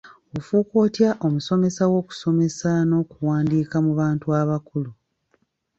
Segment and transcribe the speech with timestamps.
[0.37, 4.89] Ofuuka otya omusomesa w'okusoma n'okuwandiika mu bantu abakulu?